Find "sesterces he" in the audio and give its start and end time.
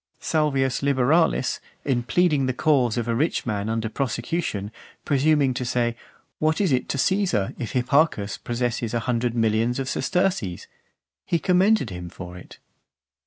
9.87-11.37